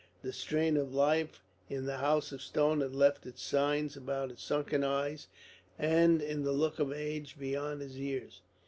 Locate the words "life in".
0.95-1.85